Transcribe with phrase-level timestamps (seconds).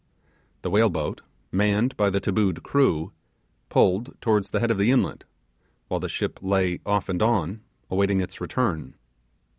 [0.63, 1.21] The whale boat,
[1.51, 3.11] manned by the tabooed crew,
[3.69, 5.25] pulled towards the head of the inlet,
[5.89, 8.95] while the ship lay 'off and on' awaiting its return.